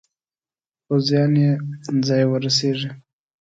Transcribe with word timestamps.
پوځیان 0.85 1.31
یې 1.43 1.51
ځای 2.07 2.23
ورسیږي. 2.27 2.89